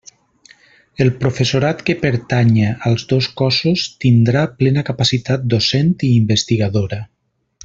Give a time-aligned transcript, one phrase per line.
[1.03, 7.05] El professorat que pertanya als dos cossos tindrà plena capacitat docent i investigadora.